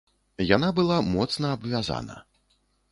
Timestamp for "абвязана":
1.59-2.15